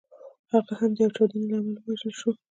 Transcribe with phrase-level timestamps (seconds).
[0.51, 2.29] هغه هم د یوې چاودنې له امله ووژل شو.